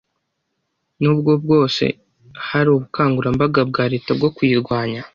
[1.01, 1.85] nubwo bwose
[2.47, 5.01] hari ubukangurambaga bwa leta bwo kuyirwanya